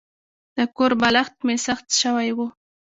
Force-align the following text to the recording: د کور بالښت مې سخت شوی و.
د 0.57 0.57
کور 0.75 0.91
بالښت 1.01 1.35
مې 1.45 1.55
سخت 1.67 1.87
شوی 2.01 2.29
و. 2.37 2.39